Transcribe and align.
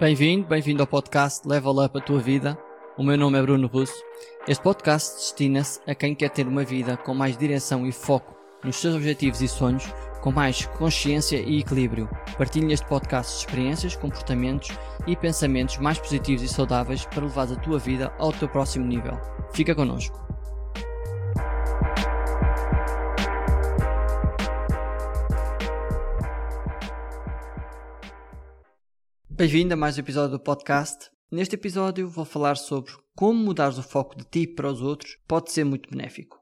Bem-vindo, 0.00 0.46
bem-vindo 0.46 0.80
ao 0.80 0.86
podcast 0.86 1.46
Level 1.48 1.84
Up 1.84 1.98
a 1.98 2.00
Tua 2.00 2.20
Vida. 2.20 2.56
O 2.96 3.02
meu 3.02 3.18
nome 3.18 3.36
é 3.36 3.42
Bruno 3.42 3.66
Russo. 3.66 4.00
Este 4.46 4.62
podcast 4.62 5.16
destina-se 5.16 5.80
a 5.88 5.94
quem 5.94 6.14
quer 6.14 6.30
ter 6.30 6.46
uma 6.46 6.62
vida 6.62 6.96
com 6.96 7.12
mais 7.14 7.36
direção 7.36 7.84
e 7.84 7.90
foco 7.90 8.32
nos 8.62 8.76
seus 8.76 8.94
objetivos 8.94 9.42
e 9.42 9.48
sonhos, 9.48 9.92
com 10.20 10.30
mais 10.30 10.66
consciência 10.66 11.38
e 11.38 11.58
equilíbrio. 11.58 12.08
Partilho 12.36 12.68
neste 12.68 12.86
podcast 12.86 13.38
experiências, 13.38 13.96
comportamentos 13.96 14.70
e 15.04 15.16
pensamentos 15.16 15.78
mais 15.78 15.98
positivos 15.98 16.44
e 16.44 16.48
saudáveis 16.48 17.04
para 17.04 17.24
levar 17.24 17.52
a 17.52 17.56
tua 17.56 17.80
vida 17.80 18.12
ao 18.20 18.32
teu 18.32 18.48
próximo 18.48 18.86
nível. 18.86 19.18
Fica 19.52 19.74
connosco. 19.74 20.27
Bem-vindo 29.38 29.72
a 29.72 29.76
mais 29.76 29.96
um 29.96 30.00
episódio 30.00 30.36
do 30.36 30.42
podcast. 30.42 31.10
Neste 31.30 31.54
episódio 31.54 32.08
vou 32.08 32.24
falar 32.24 32.56
sobre 32.56 32.92
como 33.14 33.38
mudar 33.38 33.68
o 33.68 33.82
foco 33.84 34.16
de 34.16 34.24
ti 34.24 34.48
para 34.48 34.68
os 34.68 34.82
outros 34.82 35.16
pode 35.28 35.52
ser 35.52 35.62
muito 35.62 35.88
benéfico. 35.88 36.40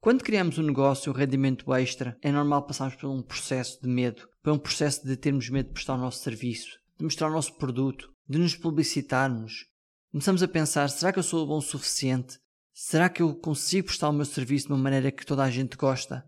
Quando 0.00 0.24
criamos 0.24 0.56
um 0.56 0.62
negócio, 0.62 1.12
um 1.12 1.14
rendimento 1.14 1.70
extra, 1.74 2.16
é 2.22 2.32
normal 2.32 2.66
passarmos 2.66 2.96
por 2.96 3.10
um 3.10 3.20
processo 3.20 3.78
de 3.82 3.88
medo, 3.90 4.26
por 4.42 4.54
um 4.54 4.58
processo 4.58 5.06
de 5.06 5.18
termos 5.18 5.50
medo 5.50 5.66
de 5.66 5.74
prestar 5.74 5.96
o 5.96 5.98
nosso 5.98 6.22
serviço, 6.22 6.78
de 6.96 7.04
mostrar 7.04 7.28
o 7.28 7.34
nosso 7.34 7.54
produto, 7.58 8.10
de 8.26 8.38
nos 8.38 8.56
publicitarmos. 8.56 9.66
Começamos 10.10 10.42
a 10.42 10.48
pensar: 10.48 10.88
será 10.88 11.12
que 11.12 11.18
eu 11.18 11.22
sou 11.22 11.46
bom 11.46 11.58
o 11.58 11.60
suficiente? 11.60 12.38
Será 12.72 13.10
que 13.10 13.20
eu 13.20 13.34
consigo 13.34 13.88
prestar 13.88 14.08
o 14.08 14.14
meu 14.14 14.24
serviço 14.24 14.68
de 14.68 14.72
uma 14.72 14.82
maneira 14.82 15.12
que 15.12 15.26
toda 15.26 15.44
a 15.44 15.50
gente 15.50 15.76
gosta? 15.76 16.24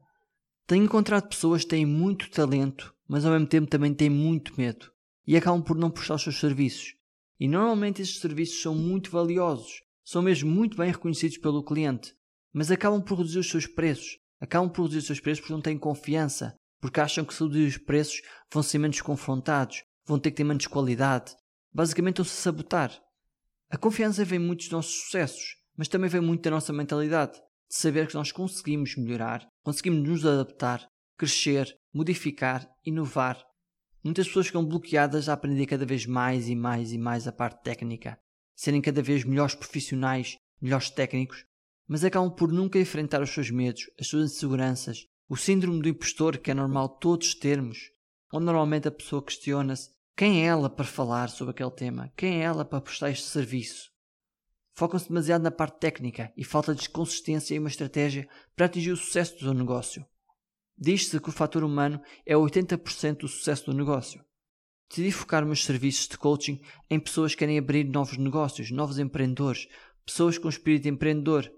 Tenho 0.66 0.84
encontrado 0.84 1.30
pessoas 1.30 1.62
que 1.62 1.70
têm 1.70 1.86
muito 1.86 2.30
talento, 2.30 2.94
mas 3.08 3.24
ao 3.24 3.32
mesmo 3.32 3.46
tempo 3.46 3.66
também 3.66 3.94
têm 3.94 4.10
muito 4.10 4.52
medo 4.58 4.92
e 5.30 5.36
acabam 5.36 5.62
por 5.62 5.76
não 5.76 5.92
prestar 5.92 6.16
os 6.16 6.24
seus 6.24 6.40
serviços. 6.40 6.96
E 7.38 7.46
normalmente 7.46 8.02
esses 8.02 8.18
serviços 8.18 8.60
são 8.60 8.74
muito 8.74 9.12
valiosos, 9.12 9.80
são 10.04 10.20
mesmo 10.20 10.50
muito 10.50 10.76
bem 10.76 10.90
reconhecidos 10.90 11.38
pelo 11.38 11.62
cliente, 11.62 12.12
mas 12.52 12.68
acabam 12.68 13.00
por 13.00 13.18
reduzir 13.18 13.38
os 13.38 13.48
seus 13.48 13.64
preços. 13.64 14.18
Acabam 14.40 14.68
por 14.68 14.82
reduzir 14.82 14.98
os 14.98 15.06
seus 15.06 15.20
preços 15.20 15.40
porque 15.42 15.52
não 15.52 15.62
têm 15.62 15.78
confiança, 15.78 16.56
porque 16.80 16.98
acham 16.98 17.24
que 17.24 17.32
se 17.32 17.44
reduzir 17.44 17.64
os 17.64 17.78
preços 17.78 18.20
vão 18.52 18.60
ser 18.60 18.78
menos 18.78 19.00
confrontados, 19.02 19.84
vão 20.04 20.18
ter 20.18 20.32
que 20.32 20.38
ter 20.38 20.42
menos 20.42 20.66
qualidade. 20.66 21.32
Basicamente 21.72 22.14
estão-se 22.14 22.36
a 22.36 22.42
sabotar. 22.42 23.00
A 23.70 23.78
confiança 23.78 24.24
vem 24.24 24.40
muito 24.40 24.62
dos 24.62 24.70
nossos 24.70 25.04
sucessos, 25.04 25.54
mas 25.76 25.86
também 25.86 26.10
vem 26.10 26.20
muito 26.20 26.42
da 26.42 26.50
nossa 26.50 26.72
mentalidade, 26.72 27.34
de 27.34 27.76
saber 27.76 28.08
que 28.08 28.16
nós 28.16 28.32
conseguimos 28.32 28.96
melhorar, 28.96 29.46
conseguimos 29.62 30.08
nos 30.08 30.26
adaptar, 30.26 30.84
crescer, 31.16 31.72
modificar, 31.94 32.68
inovar 32.84 33.40
Muitas 34.02 34.26
pessoas 34.26 34.46
ficam 34.46 34.64
bloqueadas 34.64 35.28
a 35.28 35.34
aprender 35.34 35.66
cada 35.66 35.84
vez 35.84 36.06
mais 36.06 36.48
e 36.48 36.54
mais 36.54 36.92
e 36.92 36.98
mais 36.98 37.28
a 37.28 37.32
parte 37.32 37.62
técnica, 37.62 38.18
serem 38.54 38.80
cada 38.80 39.02
vez 39.02 39.24
melhores 39.24 39.54
profissionais, 39.54 40.36
melhores 40.60 40.88
técnicos, 40.90 41.44
mas 41.86 42.04
acabam 42.04 42.30
por 42.30 42.50
nunca 42.50 42.78
enfrentar 42.78 43.20
os 43.20 43.30
seus 43.30 43.50
medos, 43.50 43.90
as 44.00 44.06
suas 44.06 44.32
inseguranças, 44.32 45.06
o 45.28 45.36
síndrome 45.36 45.82
do 45.82 45.88
impostor 45.88 46.38
que 46.38 46.50
é 46.50 46.54
normal 46.54 46.88
todos 46.88 47.34
termos, 47.34 47.90
onde 48.32 48.46
normalmente 48.46 48.88
a 48.88 48.92
pessoa 48.92 49.22
questiona-se 49.22 49.90
quem 50.16 50.42
é 50.42 50.46
ela 50.46 50.70
para 50.70 50.84
falar 50.84 51.28
sobre 51.28 51.52
aquele 51.52 51.70
tema, 51.70 52.12
quem 52.16 52.40
é 52.40 52.44
ela 52.44 52.64
para 52.64 52.80
prestar 52.80 53.10
este 53.10 53.26
serviço. 53.26 53.90
Focam-se 54.74 55.08
demasiado 55.08 55.42
na 55.42 55.50
parte 55.50 55.78
técnica 55.78 56.32
e 56.36 56.44
falta-lhes 56.44 56.86
consistência 56.86 57.54
e 57.54 57.58
uma 57.58 57.68
estratégia 57.68 58.28
para 58.56 58.66
atingir 58.66 58.92
o 58.92 58.96
sucesso 58.96 59.34
do 59.34 59.40
seu 59.40 59.54
negócio. 59.54 60.06
Diz-se 60.78 61.20
que 61.20 61.28
o 61.28 61.32
fator 61.32 61.62
humano 61.62 62.00
é 62.26 62.34
80% 62.34 63.18
do 63.18 63.28
sucesso 63.28 63.66
do 63.66 63.76
negócio. 63.76 64.24
Decidi 64.88 65.12
focar 65.12 65.46
meus 65.46 65.64
serviços 65.64 66.08
de 66.08 66.18
coaching 66.18 66.60
em 66.90 66.98
pessoas 66.98 67.32
que 67.32 67.38
querem 67.38 67.58
abrir 67.58 67.84
novos 67.84 68.16
negócios, 68.16 68.70
novos 68.70 68.98
empreendedores, 68.98 69.68
pessoas 70.04 70.36
com 70.36 70.48
espírito 70.48 70.88
empreendedor. 70.88 71.48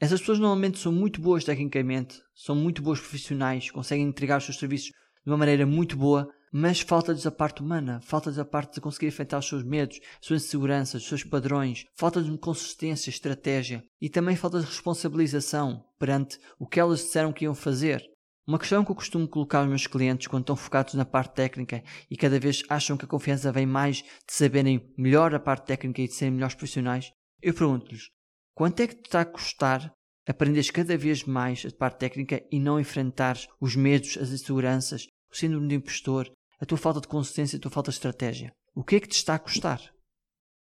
Essas 0.00 0.20
pessoas 0.20 0.38
normalmente 0.38 0.78
são 0.78 0.90
muito 0.90 1.20
boas 1.20 1.44
tecnicamente, 1.44 2.18
são 2.34 2.56
muito 2.56 2.80
boas 2.80 2.98
profissionais, 2.98 3.70
conseguem 3.70 4.06
entregar 4.06 4.38
os 4.38 4.44
seus 4.44 4.58
serviços 4.58 4.86
de 4.86 5.30
uma 5.30 5.36
maneira 5.36 5.66
muito 5.66 5.94
boa, 5.94 6.26
mas 6.50 6.80
falta-lhes 6.80 7.26
a 7.26 7.30
parte 7.30 7.62
humana, 7.62 8.00
falta-lhes 8.02 8.38
a 8.38 8.44
parte 8.44 8.74
de 8.74 8.80
conseguir 8.80 9.08
enfrentar 9.08 9.38
os 9.38 9.46
seus 9.46 9.62
medos, 9.62 10.00
as 10.18 10.26
suas 10.26 10.44
inseguranças, 10.44 11.02
os 11.02 11.08
seus 11.08 11.22
padrões, 11.22 11.84
falta-lhes 11.94 12.34
consistência, 12.40 13.10
estratégia 13.10 13.84
e 14.00 14.08
também 14.08 14.34
falta 14.34 14.58
de 14.58 14.66
responsabilização 14.66 15.84
perante 15.98 16.38
o 16.58 16.66
que 16.66 16.80
elas 16.80 17.00
disseram 17.00 17.32
que 17.32 17.44
iam 17.44 17.54
fazer. 17.54 18.02
Uma 18.46 18.58
questão 18.58 18.84
que 18.84 18.90
eu 18.90 18.96
costumo 18.96 19.28
colocar 19.28 19.58
aos 19.60 19.68
meus 19.68 19.86
clientes 19.86 20.26
quando 20.26 20.42
estão 20.42 20.56
focados 20.56 20.94
na 20.94 21.04
parte 21.04 21.34
técnica 21.34 21.84
e 22.10 22.16
cada 22.16 22.40
vez 22.40 22.62
acham 22.68 22.96
que 22.96 23.04
a 23.04 23.08
confiança 23.08 23.52
vem 23.52 23.66
mais 23.66 23.98
de 23.98 24.32
saberem 24.32 24.92
melhor 24.96 25.34
a 25.34 25.40
parte 25.40 25.66
técnica 25.66 26.02
e 26.02 26.08
de 26.08 26.14
serem 26.14 26.34
melhores 26.34 26.54
profissionais, 26.54 27.12
eu 27.42 27.54
pergunto-lhes: 27.54 28.10
quanto 28.54 28.80
é 28.80 28.86
que 28.86 28.96
te 28.96 29.06
está 29.06 29.20
a 29.20 29.26
custar 29.26 29.92
aprenderes 30.26 30.70
cada 30.70 30.96
vez 30.96 31.24
mais 31.24 31.64
a 31.66 31.76
parte 31.76 31.98
técnica 31.98 32.42
e 32.50 32.58
não 32.58 32.80
enfrentares 32.80 33.46
os 33.60 33.76
medos, 33.76 34.16
as 34.16 34.30
inseguranças, 34.30 35.06
o 35.30 35.36
síndrome 35.36 35.68
do 35.68 35.74
impostor, 35.74 36.30
a 36.60 36.66
tua 36.66 36.78
falta 36.78 37.00
de 37.00 37.08
consistência 37.08 37.56
e 37.56 37.58
a 37.58 37.60
tua 37.60 37.70
falta 37.70 37.90
de 37.90 37.96
estratégia? 37.96 38.52
O 38.74 38.84
que 38.84 38.96
é 38.96 39.00
que 39.00 39.08
te 39.08 39.16
está 39.16 39.34
a 39.34 39.38
custar? 39.38 39.80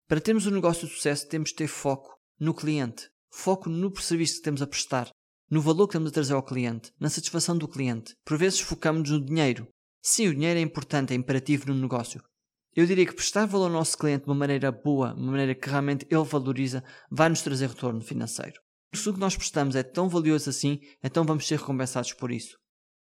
Para 0.07 0.21
termos 0.21 0.45
um 0.45 0.51
negócio 0.51 0.87
de 0.87 0.93
sucesso, 0.93 1.27
temos 1.27 1.49
de 1.49 1.55
ter 1.55 1.67
foco 1.67 2.15
no 2.39 2.53
cliente, 2.53 3.09
foco 3.31 3.69
no 3.69 3.95
serviço 3.97 4.37
que 4.37 4.43
temos 4.43 4.61
a 4.61 4.67
prestar, 4.67 5.09
no 5.49 5.61
valor 5.61 5.87
que 5.87 5.91
estamos 5.91 6.09
a 6.09 6.13
trazer 6.13 6.33
ao 6.33 6.43
cliente, 6.43 6.91
na 6.99 7.09
satisfação 7.09 7.57
do 7.57 7.67
cliente. 7.67 8.15
Por 8.25 8.37
vezes 8.37 8.59
focamos 8.59 9.09
no 9.09 9.23
dinheiro. 9.23 9.67
Sim, 10.01 10.27
o 10.27 10.33
dinheiro 10.33 10.59
é 10.59 10.61
importante, 10.61 11.13
é 11.13 11.15
imperativo 11.15 11.67
no 11.67 11.75
negócio. 11.75 12.21
Eu 12.75 12.85
diria 12.85 13.05
que 13.05 13.15
prestar 13.15 13.45
valor 13.45 13.65
ao 13.65 13.71
nosso 13.71 13.97
cliente 13.97 14.25
de 14.25 14.29
uma 14.29 14.35
maneira 14.35 14.71
boa, 14.71 15.13
de 15.13 15.21
uma 15.21 15.31
maneira 15.31 15.55
que 15.55 15.69
realmente 15.69 16.05
ele 16.09 16.23
valoriza, 16.23 16.83
vai 17.09 17.29
nos 17.29 17.41
trazer 17.41 17.69
retorno 17.69 18.01
financeiro. 18.01 18.59
Se 18.93 19.09
o 19.09 19.13
que 19.13 19.19
nós 19.19 19.35
prestamos 19.35 19.75
é 19.75 19.83
tão 19.83 20.09
valioso 20.09 20.49
assim, 20.49 20.79
então 21.03 21.23
vamos 21.23 21.47
ser 21.47 21.59
recompensados 21.59 22.13
por 22.13 22.31
isso. 22.31 22.57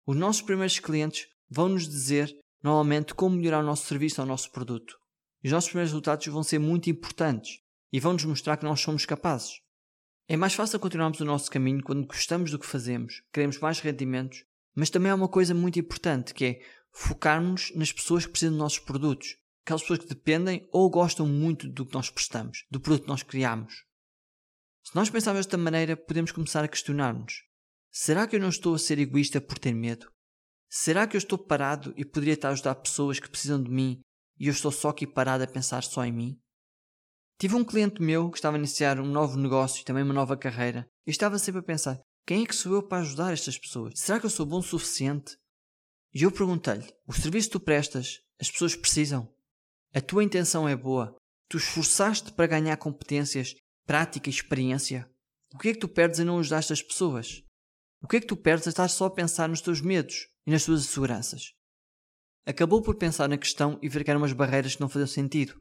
Os 0.06 0.16
nossos 0.16 0.42
primeiros 0.42 0.80
clientes 0.80 1.28
vão 1.50 1.70
nos 1.70 1.88
dizer, 1.88 2.32
normalmente, 2.64 3.14
como 3.14 3.36
melhorar 3.36 3.60
o 3.60 3.66
nosso 3.66 3.88
serviço 3.88 4.22
ou 4.22 4.26
o 4.26 4.30
nosso 4.30 4.52
produto. 4.52 4.96
Os 5.44 5.52
nossos 5.52 5.70
primeiros 5.70 5.92
resultados 5.92 6.28
vão 6.28 6.44
ser 6.44 6.60
muito 6.60 6.90
importantes 6.90 7.60
e 7.92 8.00
vão 8.00 8.14
nos 8.14 8.26
mostrar 8.26 8.58
que 8.58 8.66
nós 8.66 8.82
somos 8.82 9.06
capazes. 9.06 9.65
É 10.28 10.36
mais 10.36 10.56
fácil 10.56 10.80
continuarmos 10.80 11.20
o 11.20 11.26
nosso 11.26 11.52
caminho 11.52 11.84
quando 11.84 12.08
gostamos 12.08 12.50
do 12.50 12.58
que 12.58 12.66
fazemos, 12.66 13.22
queremos 13.32 13.60
mais 13.60 13.80
rendimentos, 13.80 14.44
mas 14.74 14.90
também 14.90 15.12
há 15.12 15.16
uma 15.16 15.28
coisa 15.28 15.54
muito 15.54 15.78
importante 15.78 16.34
que 16.34 16.46
é 16.46 16.62
focarmos 16.92 17.72
nas 17.76 17.92
pessoas 17.92 18.26
que 18.26 18.32
precisam 18.32 18.54
dos 18.54 18.60
nossos 18.60 18.80
produtos, 18.80 19.38
aquelas 19.64 19.84
pessoas 19.84 20.00
que 20.00 20.08
dependem 20.08 20.68
ou 20.72 20.90
gostam 20.90 21.28
muito 21.28 21.68
do 21.68 21.86
que 21.86 21.94
nós 21.94 22.10
prestamos, 22.10 22.66
do 22.72 22.80
produto 22.80 23.04
que 23.04 23.10
nós 23.10 23.22
criamos. 23.22 23.84
Se 24.84 24.96
nós 24.96 25.12
pensarmos 25.12 25.46
desta 25.46 25.58
maneira, 25.58 25.96
podemos 25.96 26.32
começar 26.32 26.64
a 26.64 26.68
questionar-nos: 26.68 27.44
será 27.92 28.26
que 28.26 28.36
eu 28.36 28.40
não 28.40 28.50
estou 28.50 28.74
a 28.74 28.80
ser 28.80 28.98
egoísta 28.98 29.40
por 29.40 29.60
ter 29.60 29.76
medo? 29.76 30.12
Será 30.68 31.06
que 31.06 31.16
eu 31.16 31.20
estou 31.20 31.38
parado 31.38 31.94
e 31.96 32.04
poderia 32.04 32.34
estar 32.34 32.50
a 32.50 32.52
ajudar 32.54 32.76
pessoas 32.76 33.20
que 33.20 33.30
precisam 33.30 33.62
de 33.62 33.70
mim 33.70 34.02
e 34.40 34.48
eu 34.48 34.52
estou 34.52 34.72
só 34.72 34.90
aqui 34.90 35.06
parado 35.06 35.44
a 35.44 35.48
pensar 35.48 35.84
só 35.84 36.04
em 36.04 36.12
mim? 36.12 36.40
Tive 37.38 37.56
um 37.56 37.66
cliente 37.66 38.02
meu 38.02 38.30
que 38.32 38.38
estava 38.38 38.56
a 38.56 38.60
iniciar 38.60 39.00
um 39.00 39.06
novo 39.06 39.38
negócio 39.38 39.82
e 39.82 39.84
também 39.84 40.04
uma 40.04 40.14
nova 40.14 40.38
carreira 40.38 40.88
e 41.06 41.12
estava 41.12 41.38
sempre 41.38 41.60
a 41.60 41.64
pensar: 41.64 42.00
quem 42.26 42.44
é 42.44 42.46
que 42.46 42.56
sou 42.56 42.74
eu 42.74 42.84
para 42.84 43.02
ajudar 43.02 43.34
estas 43.34 43.58
pessoas? 43.58 43.94
Será 44.00 44.20
que 44.20 44.26
eu 44.26 44.30
sou 44.30 44.46
bom 44.46 44.60
o 44.60 44.64
suficiente? 44.64 45.38
E 46.14 46.24
eu 46.24 46.32
perguntei-lhe: 46.32 46.90
o 47.06 47.14
serviço 47.14 47.50
que 47.50 47.54
tu 47.54 47.60
prestas, 47.60 48.22
as 48.40 48.50
pessoas 48.50 48.76
precisam? 48.76 49.30
A 49.94 50.00
tua 50.00 50.24
intenção 50.24 50.68
é 50.68 50.76
boa? 50.76 51.16
Tu 51.50 51.58
esforçaste 51.58 52.32
para 52.32 52.48
ganhar 52.48 52.78
competências, 52.78 53.54
prática 53.86 54.30
e 54.30 54.34
experiência? 54.34 55.10
O 55.54 55.58
que 55.58 55.70
é 55.70 55.74
que 55.74 55.80
tu 55.80 55.90
perdes 55.90 56.20
em 56.20 56.26
não 56.26 56.40
ajudar 56.40 56.60
estas 56.60 56.82
pessoas? 56.82 57.44
O 58.02 58.08
que 58.08 58.18
é 58.18 58.20
que 58.22 58.28
tu 58.28 58.38
perdes 58.38 58.68
a 58.68 58.70
estar 58.70 58.88
só 58.88 59.06
a 59.06 59.12
pensar 59.12 59.50
nos 59.50 59.62
teus 59.62 59.82
medos 59.82 60.28
e 60.48 60.52
nas 60.52 60.64
tuas 60.64 60.82
inseguranças? 60.82 61.54
Acabou 62.46 62.82
por 62.82 62.96
pensar 62.96 63.28
na 63.28 63.38
questão 63.38 63.78
e 63.82 63.90
ver 63.90 64.04
que 64.04 64.10
eram 64.10 64.22
umas 64.22 64.34
barreiras 64.34 64.76
que 64.76 64.82
não 64.82 64.90
faziam 64.90 65.08
sentido. 65.08 65.60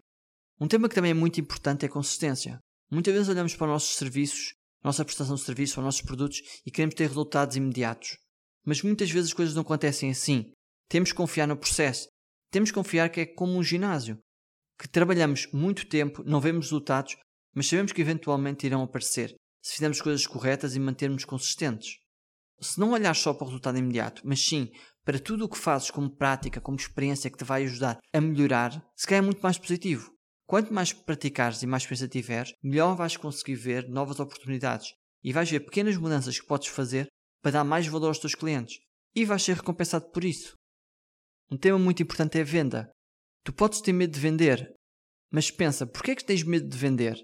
Um 0.60 0.68
tema 0.68 0.88
que 0.88 0.94
também 0.94 1.10
é 1.10 1.14
muito 1.14 1.40
importante 1.40 1.84
é 1.84 1.88
a 1.88 1.92
consistência. 1.92 2.58
Muitas 2.90 3.12
vezes 3.12 3.28
olhamos 3.28 3.56
para 3.56 3.66
os 3.66 3.72
nossos 3.72 3.96
serviços, 3.96 4.54
nossa 4.84 5.04
prestação 5.04 5.34
de 5.34 5.42
serviço, 5.42 5.80
os 5.80 5.84
nossos 5.84 6.02
produtos 6.02 6.40
e 6.64 6.70
queremos 6.70 6.94
ter 6.94 7.08
resultados 7.08 7.56
imediatos. 7.56 8.16
Mas 8.64 8.82
muitas 8.82 9.10
vezes 9.10 9.30
as 9.30 9.34
coisas 9.34 9.54
não 9.54 9.62
acontecem 9.62 10.10
assim. 10.10 10.52
Temos 10.88 11.10
que 11.10 11.16
confiar 11.16 11.48
no 11.48 11.56
processo. 11.56 12.06
Temos 12.50 12.70
que 12.70 12.74
confiar 12.74 13.08
que 13.10 13.20
é 13.20 13.26
como 13.26 13.56
um 13.56 13.62
ginásio. 13.62 14.18
Que 14.78 14.88
trabalhamos 14.88 15.48
muito 15.52 15.86
tempo, 15.86 16.22
não 16.24 16.40
vemos 16.40 16.66
resultados, 16.66 17.16
mas 17.54 17.66
sabemos 17.66 17.92
que 17.92 18.00
eventualmente 18.00 18.66
irão 18.66 18.82
aparecer, 18.82 19.34
se 19.62 19.74
fizermos 19.74 20.00
coisas 20.00 20.26
corretas 20.26 20.76
e 20.76 20.80
mantermos 20.80 21.24
consistentes. 21.24 21.96
Se 22.60 22.78
não 22.78 22.92
olhar 22.92 23.14
só 23.14 23.34
para 23.34 23.44
o 23.44 23.48
resultado 23.48 23.78
imediato, 23.78 24.22
mas 24.24 24.44
sim 24.44 24.70
para 25.04 25.18
tudo 25.18 25.44
o 25.44 25.48
que 25.48 25.58
fazes 25.58 25.90
como 25.90 26.08
prática, 26.08 26.60
como 26.60 26.78
experiência 26.78 27.30
que 27.30 27.36
te 27.36 27.44
vai 27.44 27.64
ajudar 27.64 27.98
a 28.12 28.20
melhorar, 28.20 28.82
se 28.96 29.06
calhar 29.06 29.22
é 29.22 29.26
muito 29.26 29.42
mais 29.42 29.58
positivo. 29.58 30.13
Quanto 30.46 30.72
mais 30.72 30.92
praticares 30.92 31.62
e 31.62 31.66
mais 31.66 31.82
experiência 31.82 32.08
tiveres, 32.08 32.52
melhor 32.62 32.94
vais 32.94 33.16
conseguir 33.16 33.54
ver 33.54 33.88
novas 33.88 34.20
oportunidades 34.20 34.94
e 35.22 35.32
vais 35.32 35.50
ver 35.50 35.60
pequenas 35.60 35.96
mudanças 35.96 36.38
que 36.38 36.46
podes 36.46 36.68
fazer 36.68 37.08
para 37.42 37.52
dar 37.52 37.64
mais 37.64 37.86
valor 37.86 38.08
aos 38.08 38.18
teus 38.18 38.34
clientes 38.34 38.78
e 39.14 39.24
vais 39.24 39.42
ser 39.42 39.56
recompensado 39.56 40.10
por 40.10 40.24
isso. 40.24 40.54
Um 41.50 41.56
tema 41.56 41.78
muito 41.78 42.02
importante 42.02 42.38
é 42.38 42.42
a 42.42 42.44
venda. 42.44 42.90
Tu 43.42 43.52
podes 43.52 43.80
ter 43.80 43.92
medo 43.92 44.12
de 44.12 44.20
vender, 44.20 44.74
mas 45.30 45.50
pensa, 45.50 45.86
porquê 45.86 46.12
é 46.12 46.14
que 46.14 46.24
tens 46.24 46.42
medo 46.42 46.68
de 46.68 46.76
vender? 46.76 47.16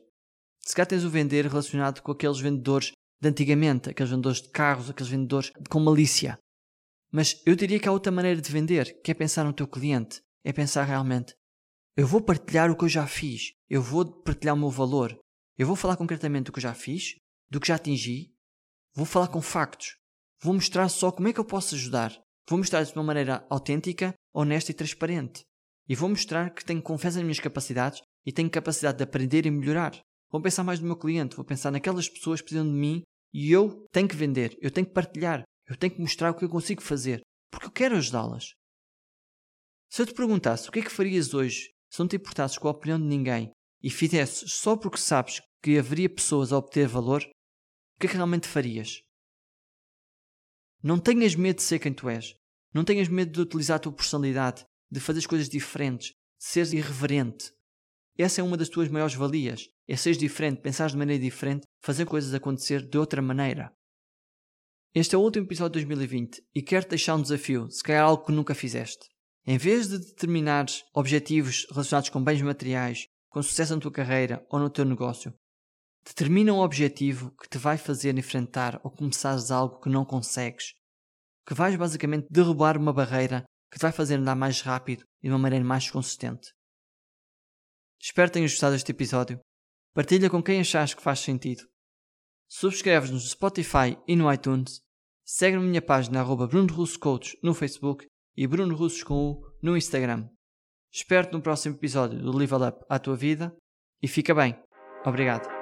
Se 0.61 0.75
cá 0.75 0.85
tens 0.85 1.05
o 1.05 1.11
vender 1.11 1.47
relacionado 1.47 2.01
com 2.03 2.13
aqueles 2.13 2.39
vendedores 2.39 2.93
de 3.21 3.29
antigamente, 3.29 3.91
aqueles 3.91 4.11
vendedores 4.11 4.43
de 4.43 4.51
carros, 4.51 4.91
aqueles 4.91 5.11
vendedores 5.11 5.51
com 5.69 5.81
malícia. 5.81 6.39
Mas 7.13 7.41
eu 7.45 7.57
diria 7.57 7.79
que 7.79 7.89
há 7.89 7.93
outra 7.93 8.13
maneira 8.13 8.41
de 8.41 8.53
vender, 8.53 9.01
que 9.03 9.11
é 9.11 9.15
pensar 9.15 9.45
no 9.45 9.53
teu 9.53 9.67
cliente, 9.67 10.21
é 10.45 10.53
pensar 10.53 10.85
realmente, 10.85 11.35
eu 12.00 12.06
vou 12.06 12.23
partilhar 12.23 12.70
o 12.70 12.76
que 12.76 12.85
eu 12.85 12.88
já 12.88 13.06
fiz, 13.06 13.52
eu 13.69 13.82
vou 13.82 14.11
partilhar 14.23 14.55
o 14.55 14.58
meu 14.58 14.70
valor, 14.70 15.14
eu 15.58 15.67
vou 15.67 15.76
falar 15.76 15.99
concretamente 15.99 16.44
do 16.44 16.52
que 16.52 16.58
eu 16.58 16.62
já 16.62 16.73
fiz, 16.73 17.17
do 17.50 17.61
que 17.61 17.69
já 17.69 17.75
atingi, 17.75 18.32
vou 18.94 19.05
falar 19.05 19.29
com 19.29 19.43
factos, 19.43 19.99
vou 20.43 20.55
mostrar 20.55 20.88
só 20.88 21.12
como 21.12 21.29
é 21.29 21.32
que 21.35 21.38
eu 21.38 21.44
posso 21.44 21.75
ajudar, 21.75 22.19
vou 22.49 22.56
mostrar 22.56 22.82
de 22.82 22.94
uma 22.94 23.05
maneira 23.05 23.47
autêntica, 23.50 24.14
honesta 24.32 24.70
e 24.70 24.75
transparente. 24.75 25.43
E 25.87 25.94
vou 25.94 26.08
mostrar 26.08 26.55
que 26.55 26.64
tenho 26.64 26.81
confiança 26.81 27.19
nas 27.19 27.25
minhas 27.25 27.38
capacidades 27.38 28.00
e 28.25 28.32
tenho 28.32 28.49
capacidade 28.49 28.97
de 28.97 29.05
aprender 29.05 29.44
e 29.44 29.50
melhorar. 29.50 29.93
Vou 30.31 30.41
pensar 30.41 30.64
mais 30.64 30.81
no 30.81 30.87
meu 30.87 30.97
cliente, 30.97 31.37
vou 31.37 31.44
pensar 31.44 31.70
naquelas 31.70 32.08
pessoas 32.08 32.41
que 32.41 32.47
precisam 32.47 32.67
de 32.67 32.79
mim 32.79 33.02
e 33.31 33.52
eu 33.52 33.85
tenho 33.93 34.08
que 34.08 34.17
vender, 34.17 34.56
eu 34.62 34.70
tenho 34.70 34.87
que 34.87 34.94
partilhar, 34.94 35.44
eu 35.69 35.76
tenho 35.76 35.93
que 35.93 36.00
mostrar 36.00 36.31
o 36.31 36.35
que 36.35 36.47
eu 36.47 36.49
consigo 36.49 36.81
fazer, 36.81 37.20
porque 37.50 37.67
eu 37.67 37.70
quero 37.70 37.97
ajudá-las. 37.97 38.55
Se 39.91 40.00
eu 40.00 40.06
te 40.06 40.14
perguntasse 40.14 40.67
o 40.67 40.73
que 40.73 40.79
é 40.79 40.82
que 40.82 40.91
farias 40.91 41.35
hoje 41.35 41.69
se 41.91 41.99
não 41.99 42.09
te 42.09 42.17
importasses 42.17 42.57
com 42.57 42.69
a 42.69 42.71
opinião 42.71 42.99
de 42.99 43.05
ninguém 43.05 43.51
e 43.83 43.91
fizesses 43.91 44.53
só 44.53 44.77
porque 44.77 44.99
sabes 44.99 45.43
que 45.63 45.79
haveria 45.79 46.09
pessoas 46.09 46.53
a 46.53 46.59
obter 46.59 46.87
valor, 46.87 47.23
o 47.23 48.01
que 48.01 48.07
é 48.07 48.11
que 48.11 48.17
realmente 48.17 48.49
farias? 48.49 49.03
Não 50.83 50.99
tenhas 50.99 51.35
medo 51.35 51.57
de 51.57 51.63
ser 51.63 51.79
quem 51.79 51.93
tu 51.93 52.09
és. 52.09 52.35
Não 52.73 52.85
tenhas 52.85 53.09
medo 53.09 53.33
de 53.33 53.41
utilizar 53.41 53.77
a 53.77 53.81
tua 53.81 53.93
personalidade, 53.93 54.65
de 54.91 55.01
fazer 55.01 55.19
as 55.19 55.27
coisas 55.27 55.49
diferentes, 55.49 56.09
de 56.09 56.45
seres 56.45 56.73
irreverente. 56.73 57.53
Essa 58.17 58.41
é 58.41 58.45
uma 58.45 58.57
das 58.57 58.69
tuas 58.69 58.89
maiores 58.89 59.15
valias. 59.15 59.69
É 59.87 59.97
seres 59.97 60.17
diferente, 60.17 60.63
pensares 60.63 60.93
de 60.93 60.99
maneira 60.99 61.23
diferente, 61.23 61.67
fazer 61.83 62.07
coisas 62.07 62.33
acontecer 62.33 62.89
de 62.89 62.97
outra 62.97 63.21
maneira. 63.21 63.73
Este 64.95 65.15
é 65.15 65.19
o 65.19 65.21
último 65.21 65.47
episódio 65.47 65.81
de 65.81 65.87
2020 65.87 66.43
e 66.55 66.63
quero-te 66.63 66.91
deixar 66.91 67.17
um 67.17 67.23
desafio, 67.23 67.71
se 67.71 67.83
calhar 67.83 68.05
algo 68.05 68.25
que 68.25 68.33
nunca 68.33 68.55
fizeste. 68.55 69.07
Em 69.52 69.58
vez 69.58 69.88
de 69.88 69.99
determinares 69.99 70.85
objetivos 70.94 71.67
relacionados 71.73 72.08
com 72.08 72.23
bens 72.23 72.41
materiais, 72.41 73.08
com 73.29 73.43
sucesso 73.43 73.75
na 73.75 73.81
tua 73.81 73.91
carreira 73.91 74.47
ou 74.49 74.61
no 74.61 74.70
teu 74.70 74.85
negócio, 74.85 75.35
determina 76.06 76.52
um 76.52 76.61
objetivo 76.61 77.32
que 77.32 77.49
te 77.49 77.58
vai 77.58 77.76
fazer 77.76 78.17
enfrentar 78.17 78.81
ou 78.85 78.93
começares 78.93 79.50
algo 79.50 79.81
que 79.81 79.88
não 79.88 80.05
consegues, 80.05 80.75
que 81.44 81.52
vais 81.52 81.75
basicamente 81.75 82.29
derrubar 82.31 82.76
uma 82.76 82.93
barreira 82.93 83.43
que 83.73 83.76
te 83.76 83.82
vai 83.82 83.91
fazer 83.91 84.20
andar 84.20 84.37
mais 84.37 84.61
rápido 84.61 85.05
e 85.20 85.26
de 85.26 85.32
uma 85.32 85.38
maneira 85.41 85.64
mais 85.64 85.91
consistente. 85.91 86.52
Espero 88.00 88.29
que 88.29 88.35
tenhas 88.35 88.52
gostado 88.52 88.75
deste 88.75 88.93
episódio. 88.93 89.41
Partilha 89.93 90.31
com 90.31 90.41
quem 90.41 90.61
achas 90.61 90.94
que 90.94 91.02
faz 91.02 91.19
sentido. 91.19 91.64
Subscreve-nos 92.49 93.25
no 93.25 93.29
Spotify 93.29 93.99
e 94.06 94.14
no 94.14 94.32
iTunes. 94.32 94.81
Segue 95.25 95.56
a 95.56 95.61
minha 95.61 95.82
página 95.82 96.20
arroba 96.20 96.47
Bruno 96.47 96.73
Russo 96.73 97.00
Coach 97.00 97.37
no 97.43 97.52
Facebook 97.52 98.06
e 98.37 98.47
Bruno 98.47 98.75
Russos 98.75 99.03
com 99.03 99.15
U 99.15 99.43
no 99.62 99.77
Instagram. 99.77 100.29
Espero-te 100.93 101.32
no 101.32 101.43
próximo 101.43 101.77
episódio 101.77 102.19
do 102.19 102.37
Level 102.37 102.67
Up 102.67 102.85
à 102.88 102.99
tua 102.99 103.17
vida 103.17 103.55
e 104.03 104.09
fica 104.09 104.35
bem. 104.35 104.59
Obrigado. 105.05 105.60